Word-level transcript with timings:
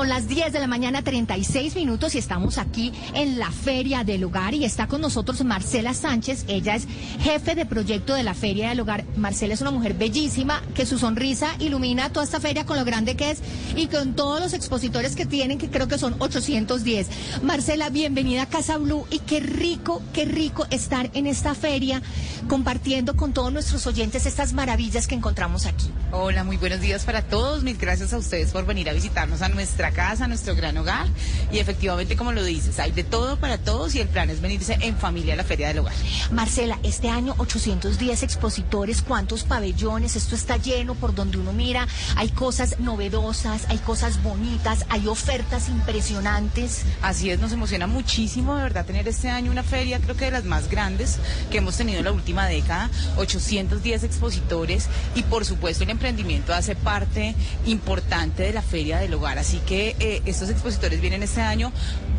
Son 0.00 0.08
las 0.08 0.28
10 0.28 0.54
de 0.54 0.60
la 0.60 0.66
mañana, 0.66 1.02
36 1.02 1.74
minutos 1.74 2.14
y 2.14 2.18
estamos 2.18 2.56
aquí 2.56 2.90
en 3.12 3.38
la 3.38 3.50
Feria 3.50 4.02
del 4.02 4.24
Hogar 4.24 4.54
y 4.54 4.64
está 4.64 4.86
con 4.86 5.02
nosotros 5.02 5.44
Marcela 5.44 5.92
Sánchez. 5.92 6.46
Ella 6.48 6.74
es 6.74 6.86
jefe 7.20 7.54
de 7.54 7.66
proyecto 7.66 8.14
de 8.14 8.22
la 8.22 8.32
Feria 8.32 8.70
del 8.70 8.80
Hogar. 8.80 9.04
Marcela 9.16 9.52
es 9.52 9.60
una 9.60 9.72
mujer 9.72 9.92
bellísima 9.92 10.62
que 10.74 10.86
su 10.86 10.98
sonrisa 10.98 11.54
ilumina 11.58 12.10
toda 12.10 12.24
esta 12.24 12.40
feria 12.40 12.64
con 12.64 12.78
lo 12.78 12.86
grande 12.86 13.14
que 13.14 13.32
es 13.32 13.42
y 13.76 13.88
con 13.88 14.14
todos 14.14 14.40
los 14.40 14.54
expositores 14.54 15.16
que 15.16 15.26
tienen, 15.26 15.58
que 15.58 15.68
creo 15.68 15.86
que 15.86 15.98
son 15.98 16.16
810. 16.18 17.42
Marcela, 17.42 17.90
bienvenida 17.90 18.44
a 18.44 18.48
Casa 18.48 18.78
Blue 18.78 19.06
y 19.10 19.18
qué 19.18 19.40
rico, 19.40 20.00
qué 20.14 20.24
rico 20.24 20.66
estar 20.70 21.10
en 21.12 21.26
esta 21.26 21.54
feria 21.54 22.00
compartiendo 22.48 23.16
con 23.16 23.34
todos 23.34 23.52
nuestros 23.52 23.86
oyentes 23.86 24.24
estas 24.24 24.54
maravillas 24.54 25.06
que 25.06 25.14
encontramos 25.14 25.66
aquí. 25.66 25.90
Hola, 26.10 26.42
muy 26.42 26.56
buenos 26.56 26.80
días 26.80 27.04
para 27.04 27.20
todos. 27.20 27.62
Mil 27.62 27.76
gracias 27.76 28.14
a 28.14 28.16
ustedes 28.18 28.50
por 28.50 28.64
venir 28.64 28.88
a 28.88 28.94
visitarnos 28.94 29.42
a 29.42 29.50
nuestra 29.50 29.89
casa, 29.90 30.26
nuestro 30.26 30.54
gran 30.54 30.76
hogar. 30.78 31.06
Y 31.52 31.58
efectivamente, 31.58 32.16
como 32.16 32.32
lo 32.32 32.44
dices, 32.44 32.78
hay 32.78 32.92
de 32.92 33.04
todo 33.04 33.38
para 33.38 33.58
todos 33.58 33.94
y 33.94 34.00
el 34.00 34.08
plan 34.08 34.30
es 34.30 34.40
venirse 34.40 34.78
en 34.80 34.96
familia 34.96 35.34
a 35.34 35.36
la 35.36 35.44
Feria 35.44 35.68
del 35.68 35.80
Hogar. 35.80 35.94
Marcela, 36.30 36.78
este 36.82 37.08
año 37.08 37.34
810 37.38 38.22
expositores, 38.22 39.02
¿cuántos 39.02 39.44
pabellones? 39.44 40.16
Esto 40.16 40.34
está 40.34 40.56
lleno 40.56 40.94
por 40.94 41.14
donde 41.14 41.38
uno 41.38 41.52
mira. 41.52 41.88
Hay 42.16 42.28
cosas 42.28 42.78
novedosas, 42.78 43.66
hay 43.68 43.78
cosas 43.78 44.22
bonitas, 44.22 44.86
hay 44.88 45.06
ofertas 45.06 45.68
impresionantes. 45.68 46.82
Así 47.02 47.30
es, 47.30 47.40
nos 47.40 47.52
emociona 47.52 47.86
muchísimo, 47.86 48.56
de 48.56 48.62
verdad, 48.62 48.86
tener 48.86 49.08
este 49.08 49.28
año 49.28 49.50
una 49.50 49.62
feria, 49.62 50.00
creo 50.00 50.16
que 50.16 50.26
de 50.26 50.30
las 50.30 50.44
más 50.44 50.70
grandes 50.70 51.18
que 51.50 51.58
hemos 51.58 51.76
tenido 51.76 51.98
en 51.98 52.04
la 52.04 52.12
última 52.12 52.46
década. 52.46 52.90
810 53.16 54.04
expositores 54.04 54.88
y, 55.14 55.22
por 55.22 55.44
supuesto, 55.44 55.84
el 55.84 55.90
emprendimiento 55.90 56.54
hace 56.54 56.76
parte 56.76 57.34
importante 57.66 58.42
de 58.42 58.52
la 58.52 58.62
Feria 58.62 58.98
del 58.98 59.14
Hogar. 59.14 59.38
Así 59.38 59.58
que 59.66 59.79
eh, 59.88 60.22
estos 60.26 60.50
expositores 60.50 61.00
vienen 61.00 61.22
este 61.22 61.40
año 61.40 61.72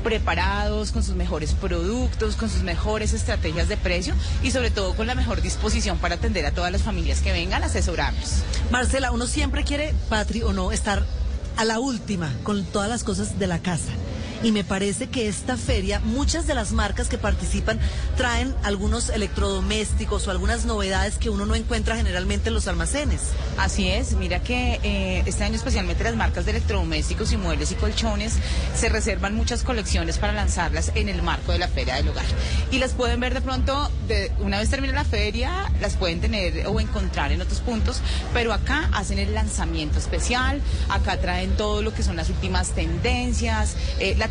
preparados, 0.04 0.92
con 0.92 1.04
sus 1.04 1.16
mejores 1.16 1.54
productos, 1.54 2.36
con 2.36 2.50
sus 2.50 2.64
mejores 2.64 3.14
estrategias 3.14 3.68
de 3.68 3.78
precio 3.78 4.16
y 4.44 4.52
sobre 4.52 4.72
todo 4.72 4.96
con 4.96 5.08
la 5.08 5.16
mejor 5.16 5.42
disposición 5.42 5.98
para 5.98 6.16
atender 6.16 6.46
a 6.46 6.52
todas 6.52 6.72
las 6.72 6.82
familias 6.82 7.22
que 7.22 7.32
vengan 7.32 7.64
a 7.64 7.68
asesorarnos. 7.68 8.44
Marcela, 8.72 9.12
uno 9.12 9.28
siempre 9.28 9.64
quiere, 9.64 9.94
Patri 10.10 10.42
o 10.44 10.54
no, 10.54 10.72
estar 10.72 11.06
a 11.58 11.66
la 11.66 11.80
última 11.80 12.34
con 12.44 12.64
todas 12.64 12.90
las 12.90 13.04
cosas 13.04 13.38
de 13.38 13.48
la 13.48 13.60
casa 13.60 13.92
y 14.44 14.52
me 14.52 14.64
parece 14.64 15.08
que 15.08 15.28
esta 15.28 15.58
feria, 15.58 16.00
muchas 16.00 16.48
de 16.48 16.56
las 16.56 16.72
marcas 16.72 17.08
que 17.08 17.18
participan 17.18 17.80
traen 18.18 18.56
algunos 18.64 19.10
electrodomésticos 19.10 20.28
o 20.28 20.32
algunas 20.32 20.66
novedades 20.66 21.18
que 21.18 21.30
uno 21.30 21.46
no 21.46 21.56
encuentra 21.56 21.96
generalmente 21.96 22.50
en 22.50 22.56
los 22.56 22.68
almacenes. 22.68 23.22
Así 23.58 23.88
es, 23.88 24.14
mira 24.14 24.42
que 24.42 24.80
eh, 24.84 25.24
este 25.26 25.44
año 25.44 25.56
especialmente 25.56 26.04
las 26.04 26.16
marcas 26.16 26.46
de 26.46 26.52
electrodomésticos 26.52 27.32
y 27.32 27.38
muebles 27.38 27.72
y 27.72 27.76
colchones 27.76 28.34
se 28.76 28.90
reservan 28.90 29.36
muchas 29.36 29.64
colecciones 29.64 30.18
para 30.18 30.34
lanzarlas 30.34 30.92
en 30.96 31.10
el 31.10 31.22
marco 31.22 31.52
de 31.52 31.60
la 31.60 31.68
Feria 31.68 31.96
del 31.96 32.10
Hogar. 32.10 32.26
Y 32.72 32.80
las 32.80 32.94
pueden 32.94 33.20
ver 33.20 33.34
de 33.34 33.42
pronto, 33.42 33.90
una 34.40 34.60
vez 34.60 34.70
termine 34.70 34.94
la 34.94 35.06
feria, 35.06 35.72
las 35.80 35.96
pueden 35.96 36.20
tener 36.20 36.66
o 36.68 36.80
encontrar 36.80 37.32
en 37.32 37.42
otros 37.42 37.60
puntos, 37.60 38.02
pero 38.34 38.54
acá 38.54 38.90
hacen 38.94 39.20
el 39.20 39.34
lanzamiento 39.34 40.00
especial, 40.00 40.62
acá 40.90 41.18
traen 41.20 41.52
todo 41.58 41.82
lo 41.82 41.94
que 41.94 42.04
son 42.04 42.16
las 42.16 42.30
últimas 42.30 42.72
tendencias, 42.72 43.76
eh, 44.00 44.16
la 44.18 44.31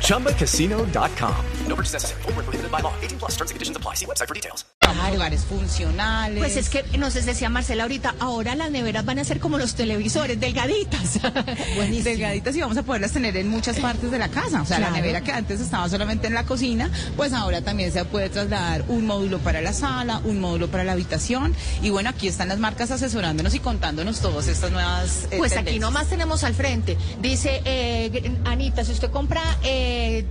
ChumbaCasino.com. 0.00 1.34
No 1.68 1.74
purchase 1.76 1.94
necessary. 1.94 2.22
Forward, 2.22 2.44
prohibited 2.44 2.70
by 2.70 2.80
law. 2.82 2.92
18 3.02 3.18
plus 3.18 3.32
terms 3.36 3.50
and 3.50 3.56
conditions 3.56 3.76
apply. 3.76 3.94
See 3.94 4.06
website 4.06 4.28
for 4.28 4.34
details. 4.34 4.64
Lugares 5.12 5.44
funcionales. 5.44 6.38
Pues 6.38 6.56
es 6.56 6.68
que 6.68 6.84
nos 6.98 7.14
decía 7.14 7.48
Marcela 7.48 7.84
ahorita, 7.84 8.14
ahora 8.20 8.54
las 8.54 8.70
neveras 8.70 9.04
van 9.06 9.18
a 9.18 9.24
ser 9.24 9.40
como 9.40 9.56
los 9.58 9.74
televisores, 9.74 10.38
delgaditas. 10.38 11.18
Buenísimo. 11.76 12.04
Delgaditas 12.04 12.54
y 12.56 12.60
vamos 12.60 12.76
a 12.76 12.82
poderlas 12.82 13.12
tener 13.12 13.36
en 13.36 13.48
muchas 13.48 13.78
partes 13.78 14.10
de 14.10 14.18
la 14.18 14.28
casa. 14.28 14.60
O 14.62 14.66
sea, 14.66 14.76
Claro. 14.76 14.92
la 14.92 15.00
nevera 15.00 15.20
que 15.22 15.32
antes 15.32 15.60
estaba 15.60 15.88
solamente 15.88 16.26
en 16.26 16.34
la 16.34 16.44
cocina, 16.44 16.90
pues 17.16 17.32
ahora 17.32 17.62
también 17.62 17.90
se 17.92 18.04
puede 18.04 18.28
trasladar 18.28 18.84
un 18.88 19.06
módulo 19.06 19.38
para 19.38 19.60
la 19.62 19.72
sala, 19.72 20.20
un 20.24 20.40
módulo 20.40 20.68
para 20.68 20.84
la 20.84 20.92
habitación. 20.92 21.54
Y 21.82 21.88
bueno, 21.90 22.10
aquí 22.10 22.28
están 22.28 22.48
las 22.48 22.58
marcas 22.58 22.90
asesorándonos 22.90 23.54
y 23.54 23.60
contándonos 23.60 24.20
todas 24.20 24.46
estas 24.46 24.70
nuevas. 24.72 25.24
eh, 25.30 25.36
Pues 25.38 25.52
aquí 25.52 25.64
tendencias. 25.64 25.80
nomás 25.80 26.06
tenemos 26.08 26.44
al 26.44 26.54
frente. 26.54 26.98
Dice 27.20 27.62
eh, 27.64 28.30
Anita, 28.44 28.84
si 28.84 28.92
usted 28.92 29.10
compra 29.10 29.21
eh, 29.62 30.24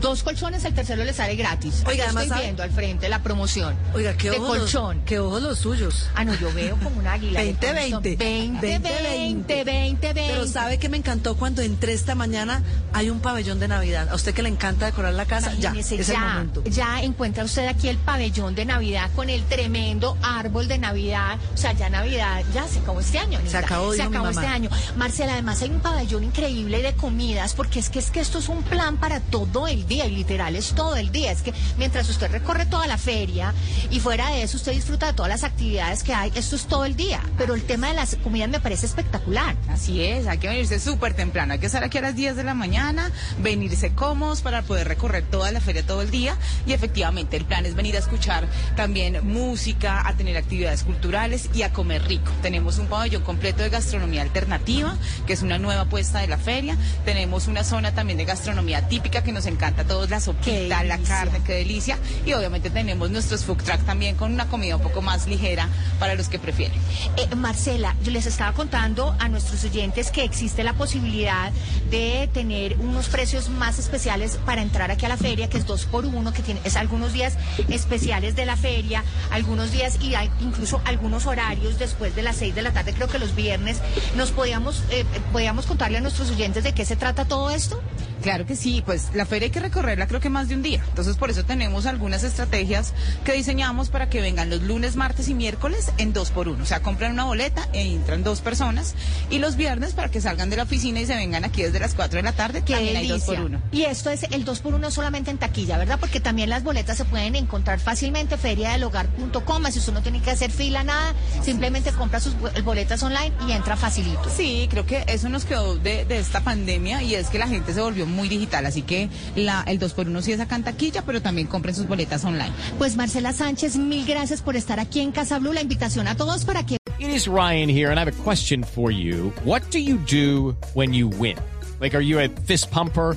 dos 0.00 0.22
colchones, 0.22 0.64
el 0.64 0.74
tercero 0.74 1.04
le 1.04 1.12
sale 1.12 1.34
gratis. 1.36 1.82
Oiga, 1.86 2.04
además, 2.04 2.24
estoy 2.24 2.28
¿sabe? 2.36 2.42
viendo 2.46 2.62
al 2.62 2.70
frente 2.70 3.08
la 3.08 3.22
promoción. 3.22 3.74
Oiga, 3.94 4.14
qué 4.16 4.30
de 4.30 4.36
ojos 4.38 4.48
los- 4.58 4.58
colchón. 4.72 5.02
qué 5.06 5.18
ojos 5.18 5.42
los 5.42 5.58
suyos. 5.58 6.08
Ah, 6.14 6.24
no, 6.24 6.34
yo 6.34 6.52
veo 6.52 6.76
como 6.82 6.98
un 7.00 7.06
águila. 7.06 7.40
de 7.40 7.52
2020. 7.54 7.90
colchón. 7.90 8.02
20, 8.02 8.66
20, 8.68 9.64
20, 9.64 9.64
20. 9.64 10.14
Pero 10.14 10.46
¿sabe 10.46 10.78
que 10.78 10.88
me 10.88 10.96
encantó 10.96 11.36
cuando 11.36 11.62
entré 11.62 11.92
esta 11.92 12.14
mañana? 12.14 12.62
Hay 12.92 13.10
un 13.10 13.20
pabellón 13.20 13.58
de 13.60 13.68
Navidad. 13.68 14.08
A 14.10 14.14
usted 14.14 14.34
que 14.34 14.42
le 14.42 14.48
encanta 14.48 14.86
decorar 14.86 15.14
la 15.14 15.24
casa, 15.26 15.52
ya, 15.54 15.70
Imagínese, 15.70 15.96
es 16.00 16.08
el 16.08 16.14
ya, 16.14 16.20
momento. 16.20 16.64
ya 16.64 17.02
encuentra 17.02 17.44
usted 17.44 17.66
aquí 17.66 17.88
el 17.88 17.96
pabellón 17.98 18.54
de 18.54 18.64
Navidad 18.64 19.10
con 19.14 19.30
el 19.30 19.42
tremendo 19.44 20.16
árbol 20.22 20.68
de 20.68 20.78
Navidad. 20.78 21.38
O 21.54 21.56
sea, 21.56 21.72
ya 21.72 21.88
Navidad, 21.90 22.42
ya 22.54 22.66
se 22.68 22.78
acabó 22.80 23.00
este 23.00 23.18
año. 23.18 23.38
Anita. 23.38 23.58
acabó, 23.58 23.90
Se 23.92 23.98
dijo 23.98 24.10
mi 24.10 24.16
acabó 24.16 24.32
mamá. 24.32 24.40
este 24.42 24.54
año. 24.54 24.70
Marcela, 24.96 25.32
además 25.32 25.62
hay 25.62 25.70
un 25.70 25.80
pabellón 25.80 26.24
increíble 26.24 26.82
de 26.82 26.94
comidas, 26.94 27.54
porque 27.54 27.78
es 27.80 27.88
que 27.90 27.98
es 27.98 28.10
que 28.10 28.20
esto 28.20 28.38
es 28.38 28.48
un 28.48 28.62
plan 28.62 28.96
para 28.96 29.20
todo 29.20 29.66
el 29.68 29.77
día, 29.86 30.06
y 30.06 30.14
literal 30.14 30.56
es 30.56 30.74
todo 30.74 30.96
el 30.96 31.12
día. 31.12 31.32
Es 31.32 31.42
que 31.42 31.52
mientras 31.76 32.08
usted 32.08 32.30
recorre 32.30 32.66
toda 32.66 32.86
la 32.86 32.98
feria 32.98 33.54
y 33.90 34.00
fuera 34.00 34.30
de 34.30 34.42
eso 34.42 34.56
usted 34.56 34.72
disfruta 34.72 35.06
de 35.06 35.12
todas 35.12 35.30
las 35.30 35.44
actividades 35.44 36.02
que 36.02 36.14
hay, 36.14 36.32
esto 36.34 36.56
es 36.56 36.66
todo 36.66 36.84
el 36.84 36.96
día. 36.96 37.20
Pero 37.36 37.54
el 37.54 37.62
tema 37.64 37.88
de 37.88 37.94
las 37.94 38.16
comidas 38.16 38.48
me 38.48 38.60
parece 38.60 38.86
espectacular. 38.86 39.56
Así 39.68 40.02
es, 40.02 40.26
hay 40.26 40.38
que 40.38 40.48
venirse 40.48 40.80
súper 40.80 41.14
temprano, 41.14 41.52
hay 41.52 41.58
que 41.58 41.66
estar 41.66 41.84
aquí 41.84 41.98
a 41.98 42.02
las 42.02 42.16
10 42.16 42.36
de 42.36 42.44
la 42.44 42.54
mañana, 42.54 43.10
venirse 43.40 43.92
cómodos 43.94 44.42
para 44.42 44.62
poder 44.62 44.88
recorrer 44.88 45.24
toda 45.24 45.52
la 45.52 45.60
feria 45.60 45.86
todo 45.86 46.02
el 46.02 46.10
día 46.10 46.36
y 46.66 46.72
efectivamente 46.72 47.36
el 47.36 47.44
plan 47.44 47.66
es 47.66 47.74
venir 47.74 47.96
a 47.96 47.98
escuchar 47.98 48.48
también 48.76 49.20
música, 49.26 50.06
a 50.06 50.14
tener 50.14 50.36
actividades 50.36 50.82
culturales 50.82 51.50
y 51.54 51.62
a 51.62 51.72
comer 51.72 52.02
rico. 52.04 52.32
Tenemos 52.42 52.78
un 52.78 52.86
pabellón 52.86 53.22
completo 53.22 53.62
de 53.62 53.70
gastronomía 53.70 54.22
alternativa, 54.22 54.96
que 55.26 55.32
es 55.32 55.42
una 55.42 55.58
nueva 55.58 55.82
apuesta 55.82 56.20
de 56.20 56.28
la 56.28 56.38
feria, 56.38 56.76
tenemos 57.04 57.46
una 57.46 57.64
zona 57.64 57.94
también 57.94 58.18
de 58.18 58.24
gastronomía 58.24 58.88
típica 58.88 59.22
que 59.22 59.32
nos 59.32 59.46
encanta 59.46 59.67
a 59.76 59.84
todos, 59.84 60.08
la 60.08 60.20
sopita, 60.20 60.82
la 60.84 60.98
carne, 60.98 61.40
qué 61.44 61.54
delicia 61.54 61.98
y 62.24 62.32
obviamente 62.32 62.70
tenemos 62.70 63.10
nuestros 63.10 63.44
food 63.44 63.62
truck 63.62 63.84
también 63.84 64.16
con 64.16 64.32
una 64.32 64.48
comida 64.48 64.76
un 64.76 64.82
poco 64.82 65.02
más 65.02 65.26
ligera 65.26 65.68
para 65.98 66.14
los 66.14 66.28
que 66.28 66.38
prefieren. 66.38 66.78
Eh, 67.16 67.34
Marcela, 67.36 67.94
yo 68.02 68.10
les 68.10 68.26
estaba 68.26 68.52
contando 68.52 69.14
a 69.18 69.28
nuestros 69.28 69.62
oyentes 69.64 70.10
que 70.10 70.24
existe 70.24 70.64
la 70.64 70.72
posibilidad 70.72 71.52
de 71.90 72.28
tener 72.32 72.76
unos 72.78 73.08
precios 73.08 73.48
más 73.48 73.78
especiales 73.78 74.38
para 74.46 74.62
entrar 74.62 74.90
aquí 74.90 75.04
a 75.04 75.08
la 75.08 75.16
feria, 75.16 75.48
que 75.48 75.58
es 75.58 75.66
dos 75.66 75.84
por 75.84 76.06
uno, 76.06 76.32
que 76.32 76.42
tiene, 76.42 76.60
es 76.64 76.76
algunos 76.76 77.12
días 77.12 77.36
especiales 77.68 78.36
de 78.36 78.46
la 78.46 78.56
feria, 78.56 79.04
algunos 79.30 79.70
días 79.70 79.98
y 80.00 80.14
hay 80.14 80.30
incluso 80.40 80.80
algunos 80.84 81.26
horarios 81.26 81.78
después 81.78 82.14
de 82.16 82.22
las 82.22 82.36
seis 82.36 82.54
de 82.54 82.62
la 82.62 82.72
tarde, 82.72 82.94
creo 82.94 83.08
que 83.08 83.18
los 83.18 83.34
viernes. 83.34 83.80
¿Nos 84.16 84.30
podíamos, 84.30 84.82
eh, 84.90 85.04
podíamos 85.32 85.66
contarle 85.66 85.98
a 85.98 86.00
nuestros 86.00 86.30
oyentes 86.30 86.64
de 86.64 86.72
qué 86.72 86.84
se 86.84 86.96
trata 86.96 87.24
todo 87.24 87.50
esto? 87.50 87.80
Claro 88.22 88.46
que 88.46 88.56
sí, 88.56 88.82
pues 88.84 89.08
la 89.14 89.26
feria 89.26 89.46
hay 89.46 89.50
que 89.52 89.60
recorrerla 89.60 90.06
creo 90.06 90.20
que 90.20 90.28
más 90.30 90.48
de 90.48 90.54
un 90.54 90.62
día. 90.62 90.82
Entonces 90.88 91.16
por 91.16 91.30
eso 91.30 91.44
tenemos 91.44 91.86
algunas 91.86 92.24
estrategias 92.24 92.92
que 93.24 93.32
diseñamos 93.32 93.88
para 93.90 94.08
que 94.10 94.20
vengan 94.20 94.50
los 94.50 94.62
lunes, 94.62 94.96
martes 94.96 95.28
y 95.28 95.34
miércoles 95.34 95.90
en 95.98 96.12
dos 96.12 96.30
por 96.30 96.48
uno. 96.48 96.62
O 96.62 96.66
sea, 96.66 96.80
compran 96.82 97.12
una 97.12 97.24
boleta 97.24 97.68
e 97.72 97.82
entran 97.82 98.22
dos 98.24 98.40
personas. 98.40 98.94
Y 99.30 99.38
los 99.38 99.56
viernes 99.56 99.92
para 99.92 100.10
que 100.10 100.20
salgan 100.20 100.50
de 100.50 100.56
la 100.56 100.62
oficina 100.64 101.00
y 101.00 101.06
se 101.06 101.14
vengan 101.14 101.44
aquí 101.44 101.62
desde 101.62 101.78
las 101.80 101.94
4 101.94 102.16
de 102.18 102.22
la 102.22 102.32
tarde. 102.32 102.62
Qué 102.64 102.74
también 102.74 102.96
hay 102.96 103.08
dos 103.08 103.22
por 103.22 103.40
uno. 103.40 103.62
Y 103.72 103.82
esto 103.82 104.10
es 104.10 104.24
el 104.24 104.44
2 104.44 104.60
por 104.60 104.74
1 104.74 104.90
solamente 104.90 105.30
en 105.30 105.38
taquilla, 105.38 105.78
¿verdad? 105.78 105.98
Porque 106.00 106.20
también 106.20 106.50
las 106.50 106.62
boletas 106.64 106.96
se 106.96 107.04
pueden 107.04 107.34
encontrar 107.36 107.78
fácilmente 107.80 108.36
feriadelhogar.com, 108.36 109.64
si 109.70 109.78
usted 109.78 109.92
no 109.92 110.02
tiene 110.02 110.20
que 110.20 110.30
hacer 110.30 110.50
fila 110.50 110.82
nada, 110.84 111.14
simplemente 111.42 111.92
compra 111.92 112.20
sus 112.20 112.38
bo- 112.38 112.50
boletas 112.64 113.02
online 113.02 113.32
y 113.46 113.52
entra 113.52 113.76
facilito. 113.76 114.28
Sí, 114.34 114.66
creo 114.70 114.86
que 114.86 115.04
eso 115.06 115.28
nos 115.28 115.44
quedó 115.44 115.76
de, 115.76 116.04
de 116.04 116.18
esta 116.18 116.40
pandemia 116.40 117.02
y 117.02 117.14
es 117.14 117.28
que 117.28 117.38
la 117.38 117.48
gente 117.48 117.72
se 117.74 117.80
volvió 117.80 118.06
muy 118.08 118.28
digital. 118.28 118.66
Así 118.66 118.82
que 118.82 119.08
la, 119.36 119.62
el 119.66 119.78
2 119.78 119.92
por 119.94 120.08
1 120.08 120.22
sí 120.22 120.32
es 120.32 120.40
acá 120.40 120.56
en 120.56 120.64
taquilla, 120.64 121.02
pero 121.02 121.22
también 121.22 121.46
compren 121.46 121.74
sus 121.74 121.86
boletas 121.86 122.24
online. 122.24 122.52
Pues 122.78 122.96
Marcela 122.96 123.32
Sánchez, 123.32 123.76
mil 123.76 124.04
gracias 124.06 124.42
por 124.42 124.56
estar 124.56 124.80
aquí 124.80 125.00
en 125.00 125.12
Casa 125.12 125.38
Blue. 125.38 125.52
La 125.52 125.62
invitación 125.62 126.08
a 126.08 126.16
todos 126.16 126.44
para 126.44 126.64
que 126.64 126.78
It 126.98 127.10
is 127.10 127.28
Ryan 127.28 127.68
here, 127.68 127.90
and 127.90 127.98
I 127.98 128.04
have 128.04 128.08
a 128.08 128.22
question 128.24 128.64
for 128.64 128.90
you. 128.90 129.32
What 129.44 129.70
do 129.70 129.78
you 129.78 129.98
do 129.98 130.56
when 130.74 130.92
you 130.92 131.06
win? 131.06 131.38
Like, 131.80 131.94
are 131.94 132.00
you 132.00 132.18
a 132.18 132.28
fist 132.28 132.72
pumper? 132.72 133.16